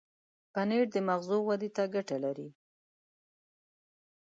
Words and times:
پنېر 0.53 0.85
د 0.93 0.95
مغزو 1.07 1.37
ودې 1.47 1.69
ته 1.75 1.83
ګټه 1.95 2.17
لري. 2.23 2.49